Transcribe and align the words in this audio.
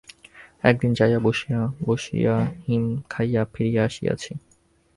একদিন 0.63 0.91
যাইয়া 0.93 1.19
বসিয়া 1.19 1.59
বসিয়া 1.85 2.35
হিম 2.65 2.83
খাইয়া 3.09 3.41
ফিরিয়া 3.53 3.83
আসিয়াছি। 3.85 4.31